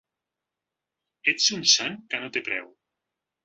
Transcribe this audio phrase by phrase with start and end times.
[1.33, 2.69] Ets un sant que no té preu!